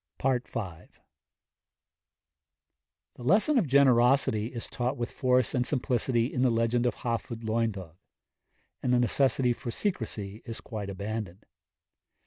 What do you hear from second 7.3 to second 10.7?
Lwyddog, and the necessity for secrecy is